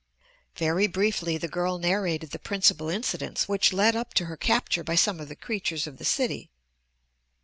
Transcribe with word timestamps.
Very 0.55 0.87
briefly 0.87 1.37
the 1.37 1.47
girl 1.47 1.77
narrated 1.77 2.31
the 2.31 2.39
principal 2.39 2.89
incidents 2.89 3.47
which 3.47 3.71
led 3.71 3.95
up 3.95 4.15
to 4.15 4.25
her 4.25 4.35
capture 4.35 4.83
by 4.83 4.95
some 4.95 5.19
of 5.19 5.27
the 5.27 5.35
creatures 5.35 5.85
of 5.85 5.97
the 5.97 6.05
city. 6.05 6.49